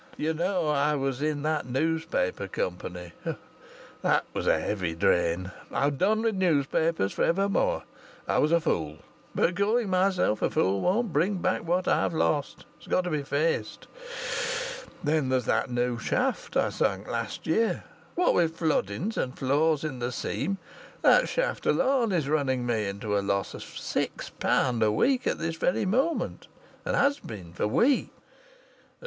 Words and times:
"You 0.17 0.33
know 0.33 0.65
I 0.67 0.95
was 0.95 1.21
in 1.21 1.43
that 1.43 1.67
newspaper 1.67 2.47
company; 2.47 3.11
that 4.01 4.25
was 4.33 4.47
a 4.47 4.59
heavy 4.59 4.95
drain; 4.95 5.51
I've 5.71 5.99
done 5.99 6.23
with 6.23 6.33
newspapers 6.33 7.13
for 7.13 7.21
ever 7.21 7.47
more. 7.47 7.83
I 8.27 8.39
was 8.39 8.51
a 8.51 8.59
fool, 8.59 8.97
but 9.35 9.55
calling 9.55 9.91
myself 9.91 10.41
a 10.41 10.49
fool 10.49 10.81
won't 10.81 11.13
bring 11.13 11.35
back 11.37 11.63
what 11.65 11.87
I've 11.87 12.15
lost. 12.15 12.65
It's 12.79 12.87
got 12.87 13.03
to 13.03 13.11
be 13.11 13.21
faced. 13.21 13.85
Then 15.03 15.29
there's 15.29 15.45
that 15.45 15.69
new 15.69 15.99
shaft 15.99 16.57
I 16.57 16.69
sunk 16.69 17.07
last 17.07 17.45
year. 17.45 17.83
What 18.15 18.33
with 18.33 18.57
floodings, 18.57 19.17
and 19.17 19.37
flaws 19.37 19.83
in 19.83 19.99
the 19.99 20.11
seam, 20.11 20.57
that 21.03 21.29
shaft 21.29 21.67
alone 21.67 22.11
is 22.11 22.27
running 22.27 22.65
me 22.65 22.87
into 22.87 23.15
a 23.15 23.21
loss 23.21 23.53
of 23.53 23.61
six 23.61 24.31
pound 24.31 24.81
a 24.81 24.91
week 24.91 25.27
at 25.27 25.37
this 25.37 25.57
very 25.57 25.85
moment, 25.85 26.47
and 26.85 26.95
has 26.95 27.19
been 27.19 27.53
for 27.53 27.67
weeks." 27.67 28.09